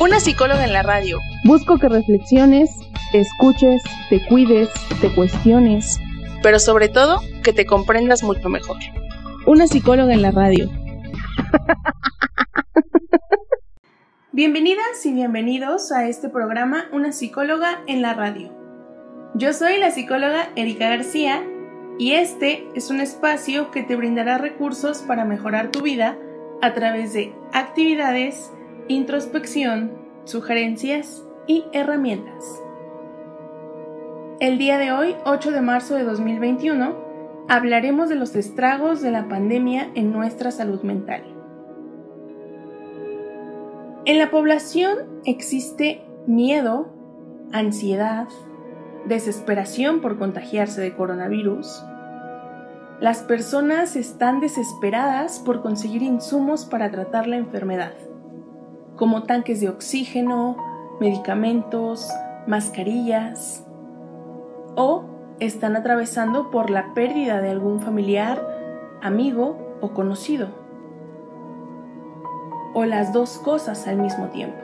[0.00, 1.18] Una psicóloga en la radio.
[1.44, 2.74] Busco que reflexiones,
[3.12, 6.00] te escuches, te cuides, te cuestiones.
[6.42, 8.78] Pero sobre todo, que te comprendas mucho mejor.
[9.46, 10.70] Una psicóloga en la radio.
[14.32, 18.50] Bienvenidas y bienvenidos a este programa Una psicóloga en la radio.
[19.34, 21.44] Yo soy la psicóloga Erika García
[21.98, 26.16] y este es un espacio que te brindará recursos para mejorar tu vida
[26.62, 28.50] a través de actividades,
[28.90, 29.92] introspección,
[30.24, 32.60] sugerencias y herramientas.
[34.40, 36.96] El día de hoy, 8 de marzo de 2021,
[37.48, 41.22] hablaremos de los estragos de la pandemia en nuestra salud mental.
[44.06, 46.92] En la población existe miedo,
[47.52, 48.26] ansiedad,
[49.06, 51.84] desesperación por contagiarse de coronavirus.
[52.98, 57.92] Las personas están desesperadas por conseguir insumos para tratar la enfermedad,
[59.00, 60.58] como tanques de oxígeno,
[61.00, 62.06] medicamentos,
[62.46, 63.66] mascarillas,
[64.76, 65.04] o
[65.40, 68.46] están atravesando por la pérdida de algún familiar,
[69.00, 70.48] amigo o conocido.
[72.74, 74.60] O las dos cosas al mismo tiempo.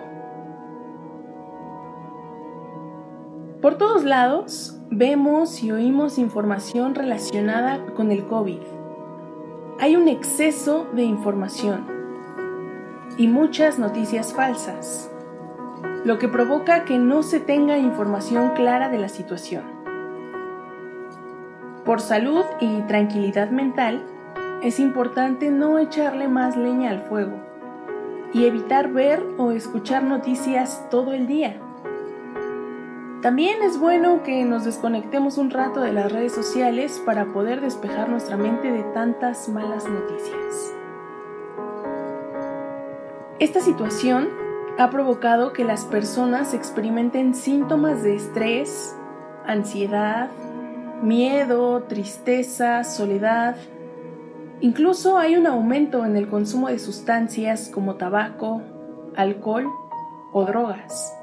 [3.63, 8.61] Por todos lados vemos y oímos información relacionada con el COVID.
[9.81, 11.96] Hay un exceso de información
[13.17, 15.11] y muchas noticias falsas,
[16.05, 19.65] lo que provoca que no se tenga información clara de la situación.
[21.85, 24.05] Por salud y tranquilidad mental,
[24.63, 27.37] es importante no echarle más leña al fuego
[28.33, 31.61] y evitar ver o escuchar noticias todo el día.
[33.23, 38.09] También es bueno que nos desconectemos un rato de las redes sociales para poder despejar
[38.09, 40.75] nuestra mente de tantas malas noticias.
[43.39, 44.31] Esta situación
[44.79, 48.97] ha provocado que las personas experimenten síntomas de estrés,
[49.45, 50.31] ansiedad,
[51.03, 53.57] miedo, tristeza, soledad.
[54.61, 58.63] Incluso hay un aumento en el consumo de sustancias como tabaco,
[59.17, 59.67] alcohol
[60.33, 61.15] o drogas.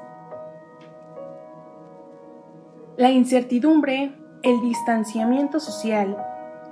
[2.96, 4.12] La incertidumbre,
[4.44, 6.16] el distanciamiento social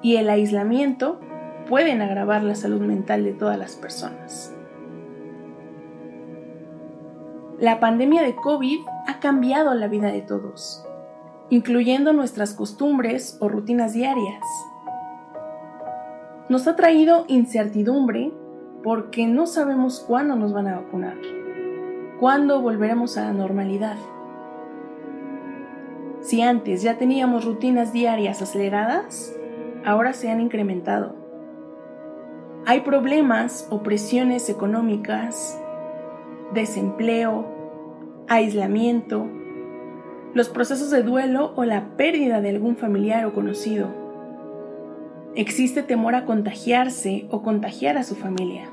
[0.03, 1.19] y el aislamiento
[1.69, 4.52] pueden agravar la salud mental de todas las personas.
[7.63, 10.85] La pandemia de COVID ha cambiado la vida de todos
[11.53, 14.43] incluyendo nuestras costumbres o rutinas diarias.
[16.49, 18.33] Nos ha traído incertidumbre
[18.83, 21.19] porque no sabemos cuándo nos van a vacunar,
[22.19, 23.99] cuándo volveremos a la normalidad.
[26.23, 29.37] Si antes ya teníamos rutinas diarias aceleradas,
[29.85, 31.17] ahora se han incrementado.
[32.65, 35.62] Hay problemas o presiones económicas,
[36.55, 37.47] desempleo,
[38.29, 39.27] aislamiento,
[40.35, 43.89] los procesos de duelo o la pérdida de algún familiar o conocido.
[45.35, 48.69] Existe temor a contagiarse o contagiar a su familia.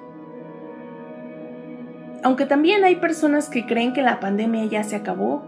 [2.24, 5.44] Aunque también hay personas que creen que la pandemia ya se acabó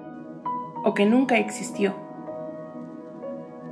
[0.84, 1.94] o que nunca existió,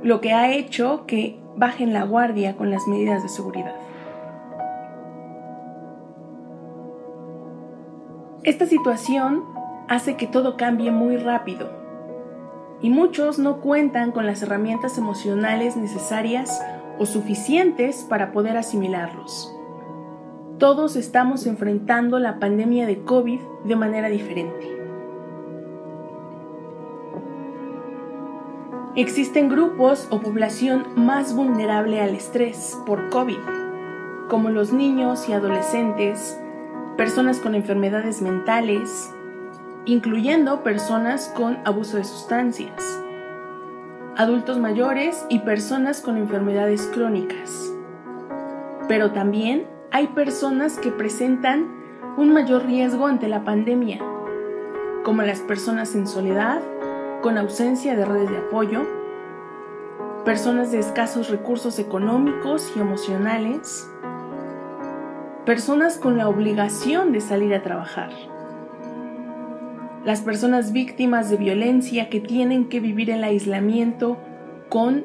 [0.02, 3.74] lo que ha hecho que bajen la guardia con las medidas de seguridad.
[8.42, 9.44] Esta situación
[9.86, 11.68] hace que todo cambie muy rápido
[12.80, 16.64] y muchos no cuentan con las herramientas emocionales necesarias
[16.98, 19.54] o suficientes para poder asimilarlos.
[20.56, 24.74] Todos estamos enfrentando la pandemia de COVID de manera diferente.
[28.96, 33.38] Existen grupos o población más vulnerable al estrés por COVID,
[34.30, 36.40] como los niños y adolescentes,
[37.00, 39.10] personas con enfermedades mentales,
[39.86, 43.02] incluyendo personas con abuso de sustancias,
[44.18, 47.72] adultos mayores y personas con enfermedades crónicas.
[48.86, 51.74] Pero también hay personas que presentan
[52.18, 53.98] un mayor riesgo ante la pandemia,
[55.02, 56.60] como las personas en soledad,
[57.22, 58.82] con ausencia de redes de apoyo,
[60.26, 63.90] personas de escasos recursos económicos y emocionales,
[65.44, 68.10] personas con la obligación de salir a trabajar
[70.04, 74.16] las personas víctimas de violencia que tienen que vivir el aislamiento
[74.68, 75.04] con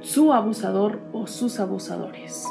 [0.00, 2.46] su abusador o sus abusadores.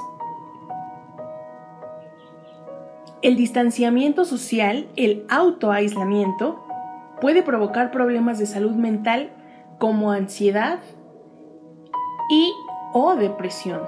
[3.21, 6.63] El distanciamiento social, el autoaislamiento,
[7.21, 9.31] puede provocar problemas de salud mental
[9.79, 10.79] como ansiedad
[12.29, 12.51] y
[12.93, 13.81] o depresión.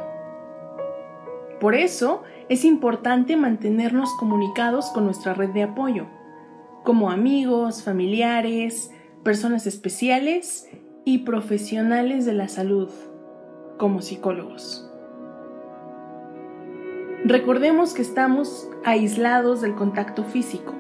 [1.59, 6.07] Por eso es importante mantenernos comunicados con nuestra red de apoyo,
[6.83, 8.91] como amigos, familiares,
[9.23, 10.67] personas especiales
[11.05, 12.89] y profesionales de la salud,
[13.77, 14.89] como psicólogos.
[17.23, 20.73] Recordemos que estamos aislados del contacto físico,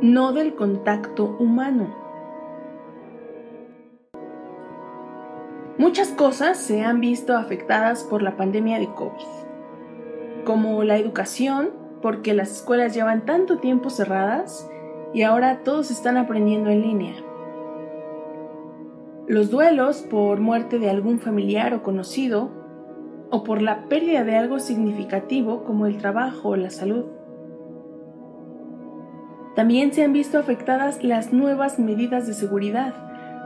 [0.00, 1.94] no del contacto humano.
[5.76, 9.49] Muchas cosas se han visto afectadas por la pandemia de COVID,
[10.44, 11.70] como la educación,
[12.02, 14.68] porque las escuelas llevan tanto tiempo cerradas
[15.12, 17.14] y ahora todos están aprendiendo en línea.
[19.26, 22.50] Los duelos por muerte de algún familiar o conocido
[23.30, 27.04] o por la pérdida de algo significativo como el trabajo o la salud.
[29.54, 32.94] También se han visto afectadas las nuevas medidas de seguridad,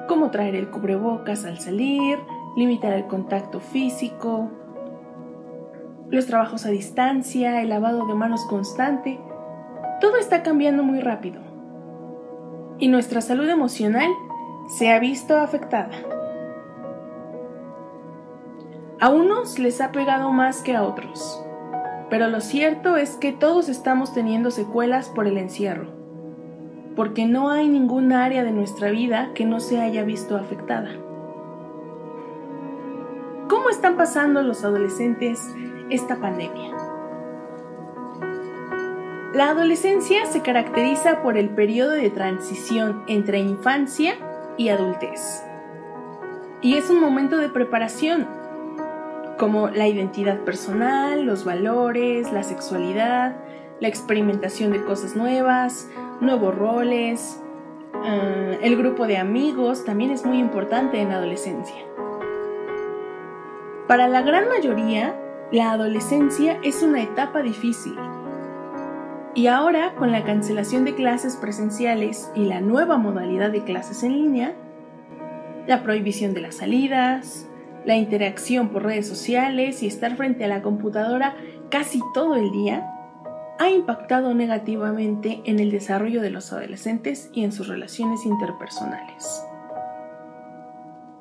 [0.09, 2.19] como traer el cubrebocas al salir,
[2.57, 4.51] limitar el contacto físico,
[6.15, 9.21] los trabajos a distancia, el lavado de manos constante.
[10.01, 11.41] Todo está cambiando muy rápido.
[12.79, 14.09] Y nuestra salud emocional
[14.69, 15.91] se ha visto afectada.
[19.01, 21.45] A unos les ha pegado más que a otros,
[22.09, 25.89] pero lo cierto es que todos estamos teniendo secuelas por el encierro,
[26.97, 30.91] porque no hay ningún área de nuestra vida que no se haya visto afectada.
[33.49, 35.55] ¿Cómo están pasando los adolescentes
[35.91, 36.75] esta pandemia?
[39.35, 44.15] La adolescencia se caracteriza por el periodo de transición entre infancia
[44.57, 45.43] y adultez.
[46.63, 48.29] Y es un momento de preparación
[49.39, 53.37] como la identidad personal, los valores, la sexualidad,
[53.81, 55.91] la experimentación de cosas nuevas,
[56.21, 57.43] nuevos roles.
[57.93, 61.85] Ah, el grupo de amigos también es muy importante en la adolescencia.
[63.89, 65.15] Para la gran mayoría,
[65.55, 67.95] la adolescencia es una etapa difícil.
[69.37, 74.15] Y ahora, con la cancelación de clases presenciales y la nueva modalidad de clases en
[74.15, 74.57] línea,
[75.69, 77.47] la prohibición de las salidas,
[77.85, 81.37] la interacción por redes sociales y estar frente a la computadora
[81.71, 82.91] casi todo el día
[83.61, 89.45] ha impactado negativamente en el desarrollo de los adolescentes y en sus relaciones interpersonales.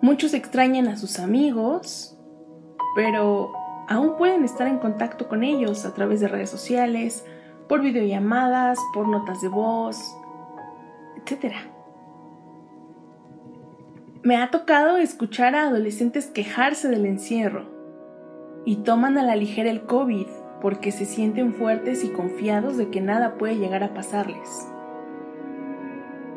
[0.01, 2.17] Muchos extrañan a sus amigos,
[2.95, 3.53] pero
[3.87, 7.25] aún pueden estar en contacto con ellos a través de redes sociales,
[7.67, 10.15] por videollamadas, por notas de voz,
[11.15, 11.53] etc.
[14.21, 17.65] Me ha tocado escuchar a adolescentes quejarse del encierro
[18.65, 20.27] y toman a la ligera el COVID
[20.61, 24.67] porque se sienten fuertes y confiados de que nada puede llegar a pasarles.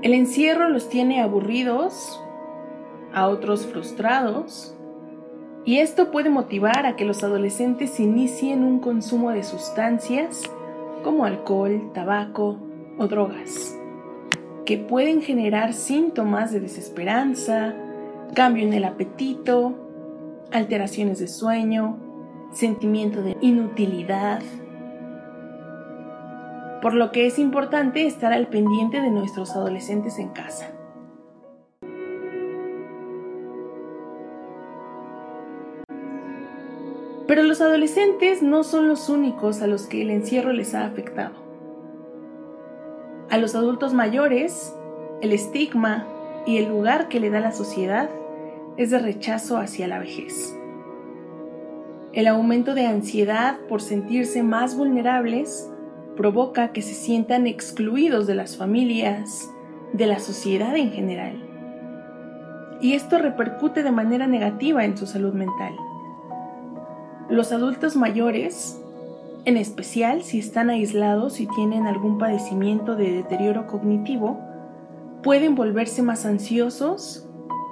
[0.03, 2.21] El encierro los tiene aburridos,
[3.15, 4.76] a otros frustrados,
[5.67, 10.43] y esto puede motivar a que los adolescentes inicien un consumo de sustancias
[11.05, 12.57] como alcohol, tabaco
[12.97, 13.77] o drogas
[14.67, 17.75] que pueden generar síntomas de desesperanza,
[18.35, 19.75] cambio en el apetito,
[20.53, 21.97] alteraciones de sueño,
[22.53, 24.43] sentimiento de inutilidad.
[26.83, 30.76] Por lo que es importante estar al pendiente de nuestros adolescentes en casa.
[37.47, 41.35] Los adolescentes no son los únicos a los que el encierro les ha afectado.
[43.31, 44.75] A los adultos mayores,
[45.23, 46.07] el estigma
[46.47, 48.09] y el lugar que le da la sociedad
[48.77, 50.57] es de rechazo hacia la vejez.
[52.13, 55.71] El aumento de ansiedad por sentirse más vulnerables
[56.17, 59.51] provoca que se sientan excluidos de las familias,
[59.93, 61.43] de la sociedad en general.
[62.81, 65.75] Y esto repercute de manera negativa en su salud mental.
[67.29, 68.81] Los adultos mayores
[69.47, 74.41] en especial si están aislados y tienen algún padecimiento de deterioro cognitivo,
[75.23, 77.25] pueden volverse más ansiosos,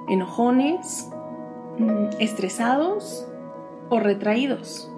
[0.07, 1.09] enojones,
[1.77, 3.27] mm, estresados
[3.89, 4.89] o retraídos.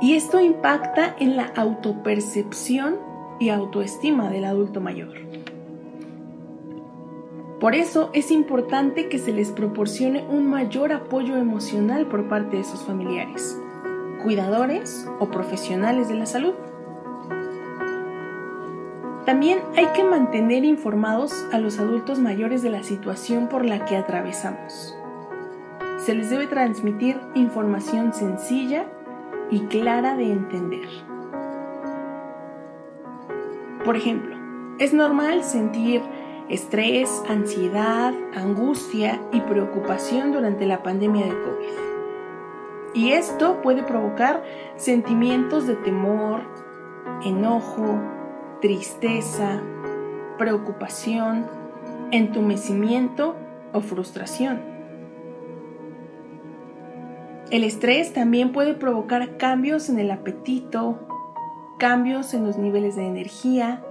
[0.00, 2.96] Y esto impacta en la autopercepción
[3.38, 5.14] y autoestima del adulto mayor.
[7.60, 12.64] Por eso es importante que se les proporcione un mayor apoyo emocional por parte de
[12.64, 13.58] sus familiares
[14.26, 16.54] cuidadores o profesionales de la salud.
[19.24, 23.96] También hay que mantener informados a los adultos mayores de la situación por la que
[23.96, 24.96] atravesamos.
[25.98, 28.86] Se les debe transmitir información sencilla
[29.48, 30.88] y clara de entender.
[33.84, 34.34] Por ejemplo,
[34.80, 36.02] es normal sentir
[36.48, 41.86] estrés, ansiedad, angustia y preocupación durante la pandemia de COVID.
[42.94, 44.42] Y esto puede provocar
[44.76, 46.42] sentimientos de temor,
[47.24, 48.00] enojo,
[48.62, 49.60] tristeza,
[50.38, 51.46] preocupación,
[52.10, 53.34] entumecimiento
[53.72, 54.60] o frustración.
[57.50, 60.98] El estrés también puede provocar cambios en el apetito,
[61.78, 63.84] cambios en los niveles de energía,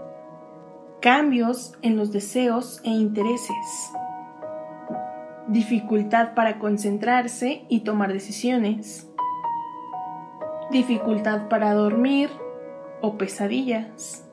[1.06, 3.92] cambios en los deseos e intereses,
[5.48, 9.08] dificultad para concentrarse y tomar decisiones,
[10.72, 12.32] dificultad para dormir
[13.02, 14.28] o pesadillas.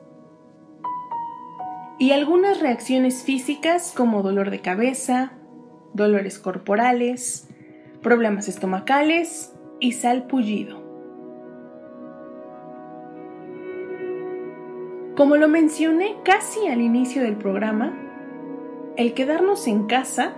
[1.99, 5.33] Y algunas reacciones físicas como dolor de cabeza,
[5.93, 7.49] dolores corporales,
[8.01, 10.82] problemas estomacales y salpullido.
[15.23, 17.97] Como lo mencioné casi al inicio del programa,
[18.97, 20.33] el quedarnos en casa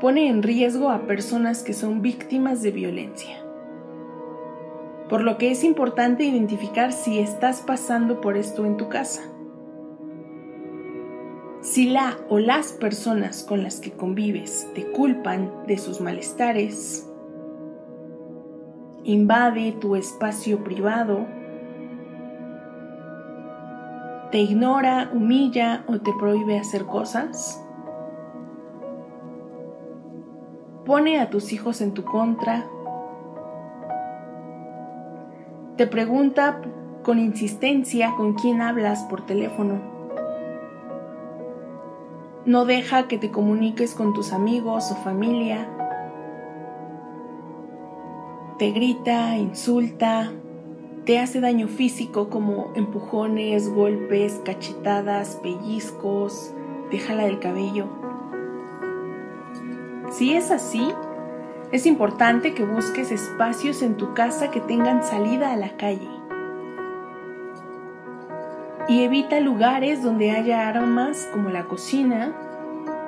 [0.00, 3.36] pone en riesgo a personas que son víctimas de violencia.
[5.08, 9.22] Por lo que es importante identificar si estás pasando por esto en tu casa.
[11.60, 17.08] Si la o las personas con las que convives te culpan de sus malestares,
[19.04, 21.37] invade tu espacio privado,
[24.30, 27.64] te ignora, humilla o te prohíbe hacer cosas,
[30.84, 32.66] pone a tus hijos en tu contra,
[35.76, 36.60] te pregunta
[37.02, 39.80] con insistencia con quién hablas por teléfono.
[42.44, 45.68] No deja que te comuniques con tus amigos o familia.
[48.58, 50.32] Te grita, insulta,
[51.08, 56.52] te hace daño físico como empujones, golpes, cachetadas, pellizcos,
[56.90, 57.86] te jala del cabello.
[60.10, 60.92] Si es así,
[61.72, 66.10] es importante que busques espacios en tu casa que tengan salida a la calle
[68.86, 72.34] y evita lugares donde haya aromas como la cocina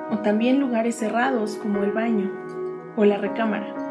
[0.09, 2.31] o también lugares cerrados como el baño
[2.95, 3.90] o la recámara.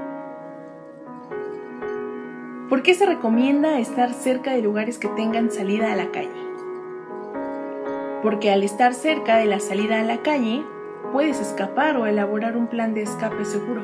[2.71, 6.31] ¿Por qué se recomienda estar cerca de lugares que tengan salida a la calle?
[8.23, 10.63] Porque al estar cerca de la salida a la calle,
[11.13, 13.83] puedes escapar o elaborar un plan de escape seguro.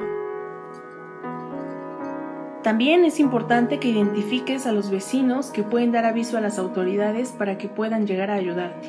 [2.62, 7.32] También es importante que identifiques a los vecinos que pueden dar aviso a las autoridades
[7.32, 8.88] para que puedan llegar a ayudarte.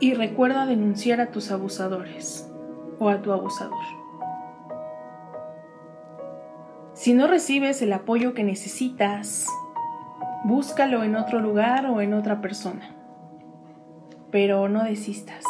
[0.00, 2.50] Y recuerda denunciar a tus abusadores
[2.98, 4.03] o a tu abusador.
[6.94, 9.48] Si no recibes el apoyo que necesitas,
[10.44, 12.94] búscalo en otro lugar o en otra persona.
[14.30, 15.44] Pero no desistas.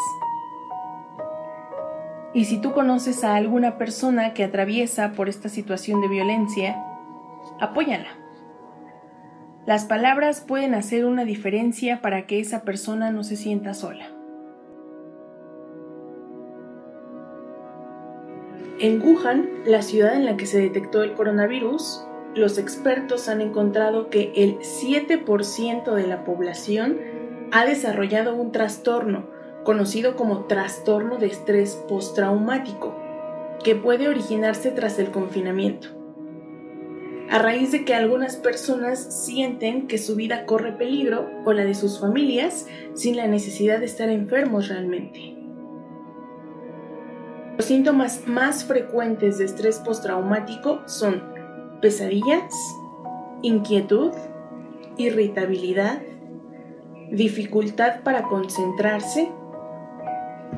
[2.33, 6.83] Y si tú conoces a alguna persona que atraviesa por esta situación de violencia,
[7.61, 8.09] apóyala.
[9.67, 14.14] Las palabras pueden hacer una diferencia para que esa persona no se sienta sola.
[18.85, 24.11] En Wuhan, la ciudad en la que se detectó el coronavirus, los expertos han encontrado
[24.11, 26.99] que el 7% de la población
[27.51, 29.27] ha desarrollado un trastorno
[29.63, 32.95] conocido como trastorno de estrés postraumático,
[33.63, 35.87] que puede originarse tras el confinamiento.
[37.31, 41.73] A raíz de que algunas personas sienten que su vida corre peligro o la de
[41.73, 45.34] sus familias sin la necesidad de estar enfermos realmente.
[47.57, 51.23] Los síntomas más frecuentes de estrés postraumático son
[51.81, 52.53] pesadillas,
[53.41, 54.11] inquietud,
[54.97, 56.01] irritabilidad,
[57.11, 59.31] dificultad para concentrarse,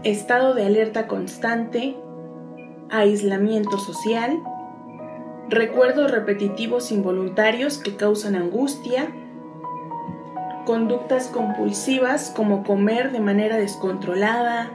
[0.04, 1.96] estado de alerta constante,
[2.90, 4.42] aislamiento social,
[5.50, 9.08] recuerdos repetitivos involuntarios que causan angustia,
[10.66, 14.72] conductas compulsivas como comer de manera descontrolada,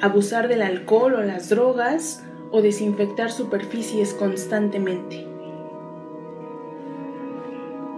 [0.00, 5.26] abusar del alcohol o las drogas o desinfectar superficies constantemente.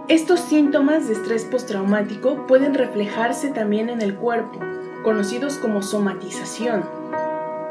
[0.07, 4.59] Estos síntomas de estrés postraumático pueden reflejarse también en el cuerpo,
[5.03, 6.83] conocidos como somatización,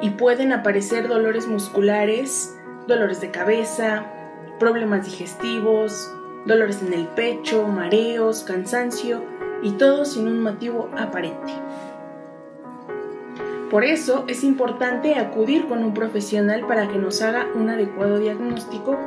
[0.00, 2.56] y pueden aparecer dolores musculares,
[2.86, 4.06] dolores de cabeza,
[4.58, 6.10] problemas digestivos,
[6.46, 9.22] dolores en el pecho, mareos, cansancio
[9.62, 11.52] y todo sin un motivo aparente.
[13.70, 18.98] Por eso es importante acudir con un profesional para que nos haga un adecuado diagnóstico.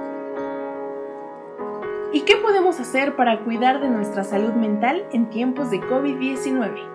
[2.13, 6.93] ¿Y qué podemos hacer para cuidar de nuestra salud mental en tiempos de COVID-19?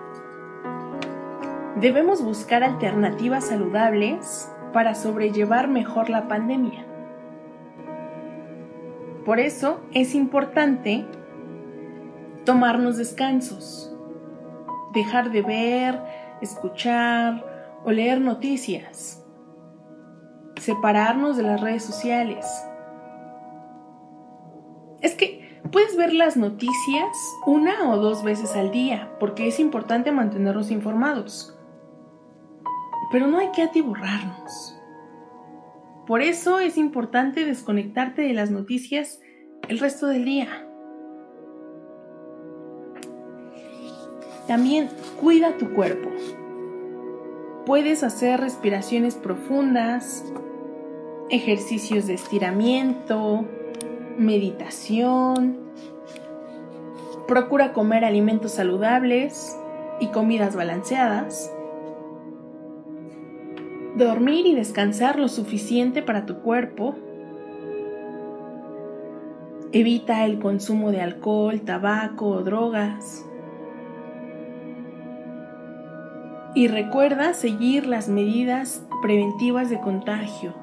[1.75, 6.87] Debemos buscar alternativas saludables para sobrellevar mejor la pandemia.
[9.25, 11.05] Por eso es importante
[12.45, 13.95] tomarnos descansos,
[14.91, 16.01] dejar de ver,
[16.41, 17.48] escuchar,
[17.83, 19.25] o leer noticias,
[20.57, 22.45] separarnos de las redes sociales.
[25.01, 30.11] Es que puedes ver las noticias una o dos veces al día, porque es importante
[30.11, 31.57] mantenernos informados.
[33.11, 34.75] Pero no hay que atiborrarnos.
[36.05, 39.21] Por eso es importante desconectarte de las noticias
[39.67, 40.65] el resto del día.
[44.47, 46.09] También cuida tu cuerpo.
[47.69, 50.25] Puedes hacer respiraciones profundas,
[51.29, 53.45] ejercicios de estiramiento,
[54.17, 55.59] meditación.
[57.27, 59.55] Procura comer alimentos saludables
[59.99, 61.53] y comidas balanceadas.
[63.97, 66.95] Dormir y descansar lo suficiente para tu cuerpo.
[69.73, 73.28] Evita el consumo de alcohol, tabaco o drogas.
[76.59, 80.53] Y recuerda seguir las medidas preventivas de contagio,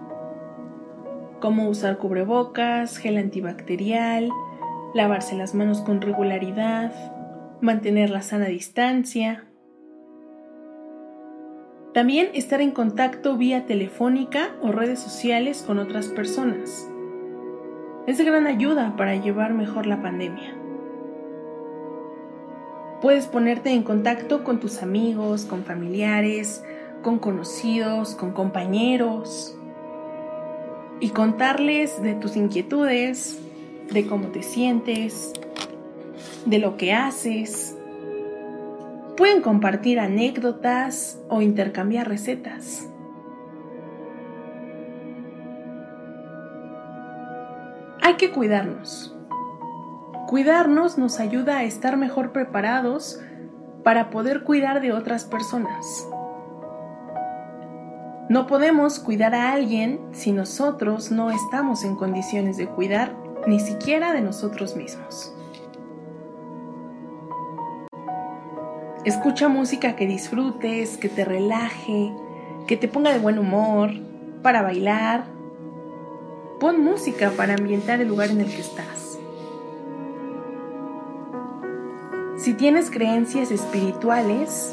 [1.41, 4.29] como usar cubrebocas, gel antibacterial,
[4.93, 6.93] lavarse las manos con regularidad,
[7.63, 9.47] mantener la sana distancia.
[11.95, 16.87] También estar en contacto vía telefónica o redes sociales con otras personas.
[18.07, 20.66] Es de gran ayuda para llevar mejor la pandemia.
[23.07, 26.65] Puedes ponerte en contacto con tus amigos, con familiares,
[27.05, 29.57] con conocidos, con compañeros
[30.99, 33.39] y contarles de tus inquietudes,
[33.93, 35.35] de cómo te sientes,
[36.47, 37.77] de lo que haces.
[39.17, 42.89] Pueden compartir anécdotas o intercambiar recetas.
[48.03, 49.16] Hay que cuidarnos.
[50.27, 53.21] Cuidarnos nos ayuda a estar mejor preparados
[53.85, 56.09] para poder cuidar de otras personas.
[58.29, 63.15] No podemos cuidar a alguien si nosotros no estamos en condiciones de cuidar
[63.47, 65.33] ni siquiera de nosotros mismos.
[69.05, 72.13] Escucha música que disfrutes, que te relaje,
[72.67, 73.91] que te ponga de buen humor,
[74.43, 75.27] para bailar.
[76.59, 79.06] Pon música para ambientar el lugar en el que estás.
[82.47, 84.73] Si tienes creencias espirituales,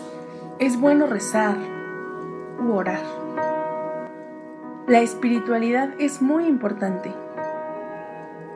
[0.60, 1.58] es bueno rezar
[2.64, 3.02] u orar.
[4.86, 7.12] La espiritualidad es muy importante.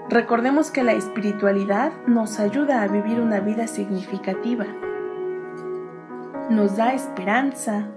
[0.08, 4.68] Recordemos que la espiritualidad nos ayuda a vivir una vida significativa.
[6.52, 7.88] Nos da esperanza,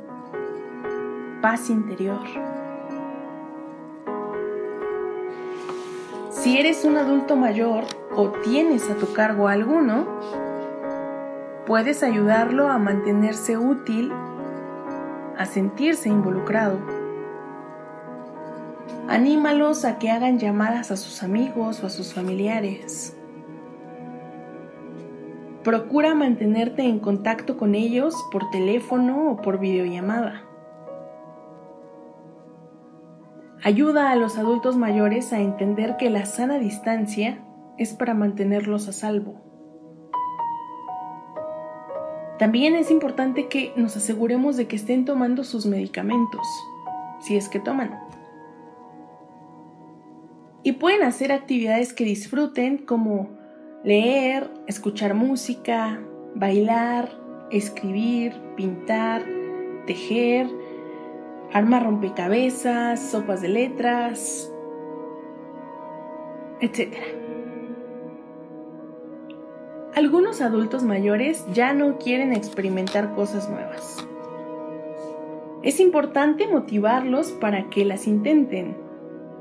[1.43, 2.25] paz interior.
[6.31, 7.85] Si eres un adulto mayor
[8.17, 10.07] o tienes a tu cargo alguno,
[11.71, 14.11] Puedes ayudarlo a mantenerse útil,
[15.39, 16.81] a sentirse involucrado.
[19.07, 23.17] Anímalos a que hagan llamadas a sus amigos o a sus familiares.
[25.63, 30.43] Procura mantenerte en contacto con ellos por teléfono o por videollamada.
[33.63, 37.45] Ayuda a los adultos mayores a entender que la sana distancia
[37.79, 39.50] es para mantenerlos a salvo.
[42.41, 46.41] También es importante que nos aseguremos de que estén tomando sus medicamentos,
[47.21, 48.01] si es que toman.
[50.63, 53.29] Y pueden hacer actividades que disfruten como
[53.85, 56.01] leer, escuchar música,
[56.35, 57.11] bailar,
[57.51, 59.23] escribir, pintar,
[59.87, 60.49] tejer,
[61.53, 64.51] armar rompecabezas, sopas de letras,
[66.63, 67.20] etc.
[70.01, 73.99] Algunos adultos mayores ya no quieren experimentar cosas nuevas.
[75.63, 78.79] Es importante motivarlos para que las intenten.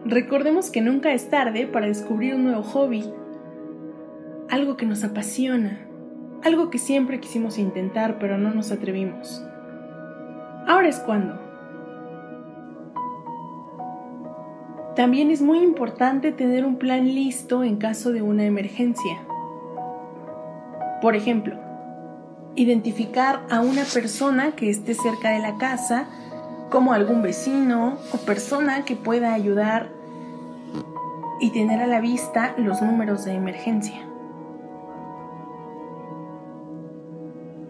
[0.04, 3.10] Recordemos que nunca es tarde para descubrir un nuevo hobby,
[4.50, 5.88] algo que nos apasiona,
[6.44, 9.42] algo que siempre quisimos intentar pero no nos atrevimos.
[10.68, 11.40] Ahora es cuando.
[14.98, 19.29] También es muy importante tener un plan listo en caso de una emergencia.
[21.02, 21.56] Por ejemplo,
[22.56, 26.08] Identificar a una persona que esté cerca de la casa,
[26.70, 29.90] como algún vecino o persona que pueda ayudar
[31.40, 34.02] y tener a la vista los números de emergencia.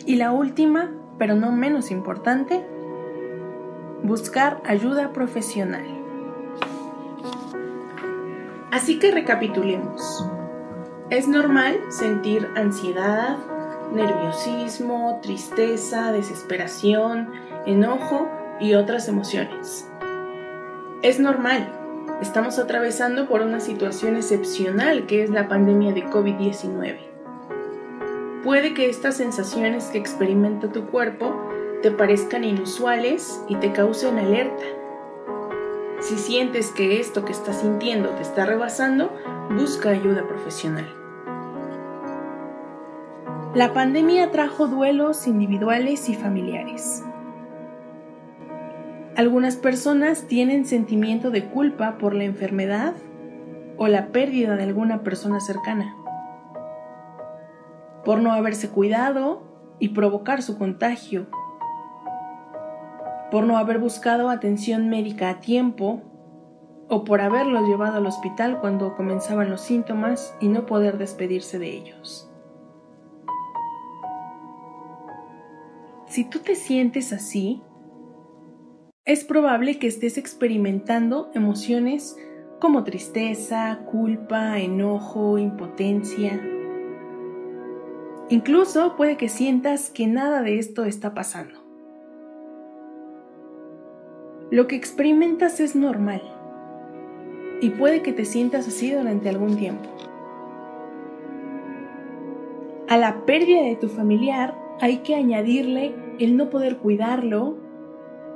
[0.05, 0.89] Y la última,
[1.19, 2.65] pero no menos importante,
[4.01, 5.85] buscar ayuda profesional.
[8.71, 10.25] Así que recapitulemos.
[11.09, 13.35] Es normal sentir ansiedad,
[13.91, 17.31] nerviosismo, tristeza, desesperación,
[17.65, 19.89] enojo y otras emociones.
[21.01, 21.67] Es normal.
[22.21, 26.99] Estamos atravesando por una situación excepcional que es la pandemia de COVID-19.
[28.43, 31.35] Puede que estas sensaciones que experimenta tu cuerpo
[31.81, 34.63] te parezcan inusuales y te causen alerta.
[36.01, 39.11] Si sientes que esto que estás sintiendo te está rebasando,
[39.49, 40.98] busca ayuda profesional.
[43.55, 47.03] La pandemia trajo duelos individuales y familiares.
[49.15, 52.93] Algunas personas tienen sentimiento de culpa por la enfermedad
[53.77, 55.95] o la pérdida de alguna persona cercana
[58.05, 59.43] por no haberse cuidado
[59.79, 61.27] y provocar su contagio,
[63.31, 66.01] por no haber buscado atención médica a tiempo
[66.87, 71.69] o por haberlos llevado al hospital cuando comenzaban los síntomas y no poder despedirse de
[71.69, 72.28] ellos.
[76.09, 77.61] Si tú te sientes así,
[79.05, 82.17] es probable que estés experimentando emociones
[82.59, 86.41] como tristeza, culpa, enojo, impotencia,
[88.31, 91.59] Incluso puede que sientas que nada de esto está pasando.
[94.51, 96.21] Lo que experimentas es normal
[97.59, 99.89] y puede que te sientas así durante algún tiempo.
[102.87, 107.57] A la pérdida de tu familiar hay que añadirle el no poder cuidarlo,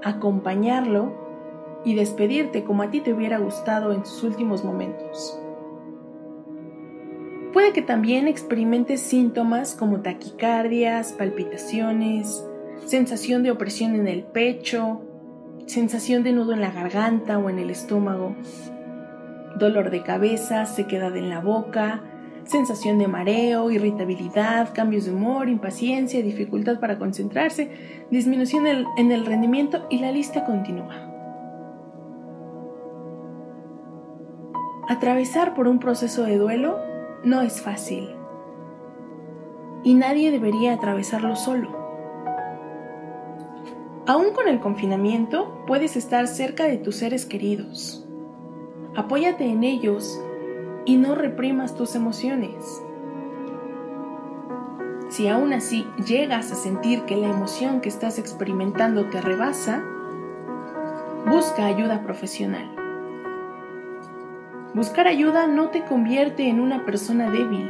[0.04, 1.14] acompañarlo
[1.86, 5.40] y despedirte como a ti te hubiera gustado en sus últimos momentos.
[7.54, 12.44] Puede que también experimentes síntomas como taquicardias, palpitaciones,
[12.86, 15.02] sensación de opresión en el pecho,
[15.68, 18.36] sensación de nudo en la garganta o en el estómago,
[19.60, 22.02] dolor de cabeza, sequedad en la boca,
[22.46, 27.72] sensación de mareo, irritabilidad, cambios de humor, impaciencia, dificultad para concentrarse,
[28.12, 31.10] disminución en el rendimiento y la lista continúa.
[34.88, 36.78] Atravesar por un proceso de duelo
[37.24, 38.10] no es fácil
[39.84, 41.84] y nadie debería atravesarlo solo.
[44.06, 48.06] Aún con el confinamiento puedes estar cerca de tus seres queridos.
[48.96, 50.20] Apóyate en ellos
[50.86, 52.82] y no reprimas tus emociones.
[55.10, 59.84] Si aún así llegas a sentir que la emoción que estás experimentando te rebasa,
[61.30, 62.70] busca ayuda profesional.
[64.74, 67.70] Buscar ayuda no te convierte en una persona débil.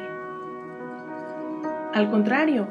[1.94, 2.68] Al contrario,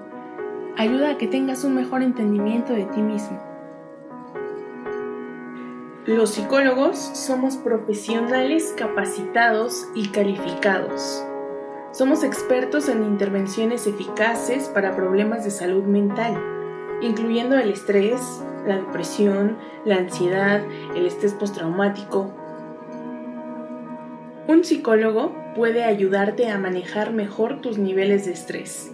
[0.79, 3.52] ayuda a que tengas un mejor entendimiento de ti mismo.
[6.07, 11.25] Los psicólogos somos profesionales capacitados y calificados.
[11.93, 16.37] Somos expertos en intervenciones eficaces para problemas de salud mental,
[17.03, 20.63] incluyendo el estrés, la depresión, la ansiedad,
[20.97, 22.33] el estrés postraumático,
[24.49, 28.91] un psicólogo puede ayudarte a manejar mejor tus niveles de estrés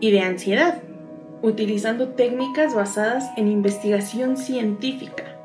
[0.00, 0.82] y de ansiedad,
[1.40, 5.35] utilizando técnicas basadas en investigación científica.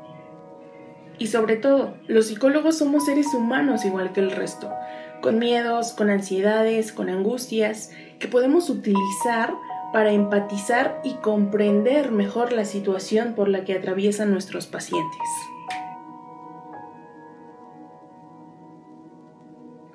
[1.22, 4.72] Y sobre todo, los psicólogos somos seres humanos igual que el resto,
[5.20, 9.54] con miedos, con ansiedades, con angustias, que podemos utilizar
[9.92, 15.28] para empatizar y comprender mejor la situación por la que atraviesan nuestros pacientes.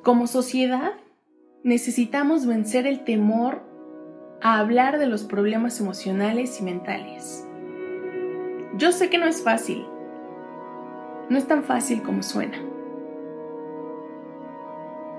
[0.04, 0.94] Como sociedad,
[1.62, 3.63] necesitamos vencer el temor
[4.42, 7.46] a hablar de los problemas emocionales y mentales.
[8.78, 9.86] Yo sé que no es fácil.
[11.30, 12.58] No es tan fácil como suena.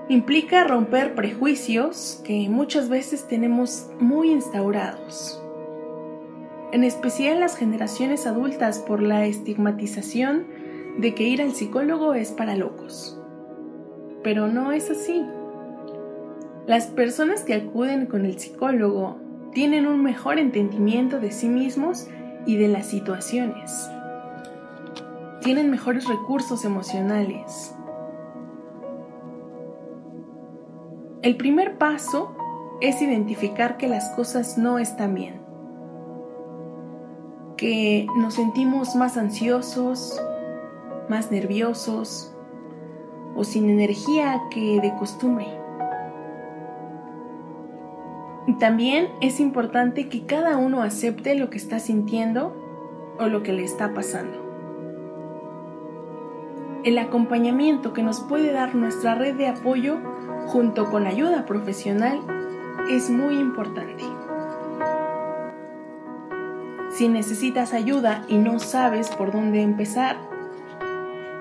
[0.07, 5.43] Implica romper prejuicios que muchas veces tenemos muy instaurados.
[6.71, 10.47] En especial las generaciones adultas por la estigmatización
[10.97, 13.19] de que ir al psicólogo es para locos
[14.23, 15.25] pero no es así.
[16.67, 19.19] Las personas que acuden con el psicólogo
[19.53, 22.07] tienen un mejor entendimiento de sí mismos
[22.45, 23.89] y de las situaciones.
[25.41, 27.75] Tienen mejores recursos emocionales.
[31.21, 32.35] El primer paso
[32.81, 35.39] es identificar que las cosas no están bien.
[37.59, 40.17] que nos sentimos más ansiosos,
[41.09, 42.33] más nerviosos
[43.35, 45.45] o sin energía que de costumbre.
[48.61, 52.55] También es importante que cada uno acepte lo que está sintiendo
[53.19, 54.48] o lo que le está pasando.
[56.83, 59.97] El acompañamiento que nos puede dar nuestra red de apoyo
[60.47, 62.21] junto con ayuda profesional
[62.89, 64.03] es muy importante.
[66.91, 70.17] Si necesitas ayuda y no sabes por dónde empezar,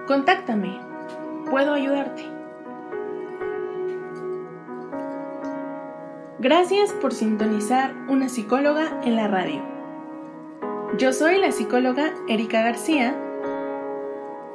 [0.09, 0.79] contáctame.
[1.51, 2.25] Puedo ayudarte.
[6.41, 9.63] Gracias por sintonizar una psicóloga en la radio.
[10.97, 13.28] Yo soy la psicóloga Erika García.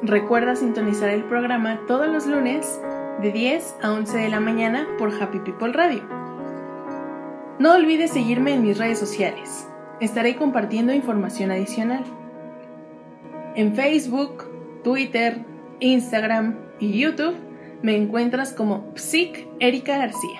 [0.04, 2.80] Recuerda sintonizar el programa todos los lunes
[3.22, 6.04] de 10 a 11 de la mañana por Happy People Radio.
[7.60, 9.68] No olvides seguirme en mis redes sociales
[10.00, 12.04] estaré compartiendo información adicional.
[13.56, 14.50] En Facebook,
[14.84, 15.46] Twitter,
[15.80, 17.36] Instagram y YouTube
[17.82, 20.40] me encuentras como Psic Erika García.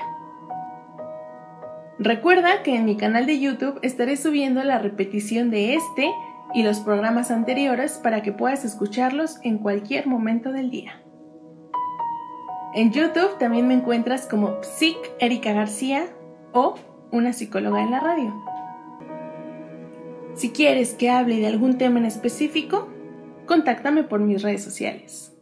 [2.00, 6.10] Recuerda que en mi canal de YouTube estaré subiendo la repetición de este
[6.54, 11.02] y los programas anteriores para que puedas escucharlos en cualquier momento del día.
[12.76, 16.08] En YouTube también me encuentras como Psic Erika García
[16.54, 16.76] o
[17.12, 18.34] una psicóloga en la radio.
[20.36, 22.90] Si quieres que hable de algún tema en específico,
[23.46, 25.33] contáctame por mis redes sociales.